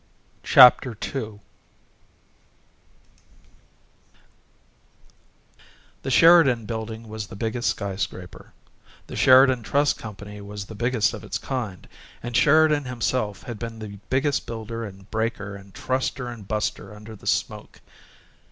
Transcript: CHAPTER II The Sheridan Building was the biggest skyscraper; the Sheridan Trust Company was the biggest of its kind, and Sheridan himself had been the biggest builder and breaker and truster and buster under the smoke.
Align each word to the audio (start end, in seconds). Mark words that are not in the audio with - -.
CHAPTER 0.41 0.97
II 1.13 1.41
The 6.01 6.09
Sheridan 6.09 6.65
Building 6.65 7.07
was 7.07 7.27
the 7.27 7.35
biggest 7.35 7.69
skyscraper; 7.69 8.51
the 9.05 9.15
Sheridan 9.15 9.61
Trust 9.61 9.99
Company 9.99 10.41
was 10.41 10.65
the 10.65 10.73
biggest 10.73 11.13
of 11.13 11.23
its 11.23 11.37
kind, 11.37 11.87
and 12.23 12.35
Sheridan 12.35 12.85
himself 12.85 13.43
had 13.43 13.59
been 13.59 13.77
the 13.77 13.99
biggest 14.09 14.47
builder 14.47 14.83
and 14.85 15.07
breaker 15.11 15.53
and 15.55 15.71
truster 15.71 16.33
and 16.33 16.47
buster 16.47 16.95
under 16.95 17.15
the 17.15 17.27
smoke. 17.27 17.79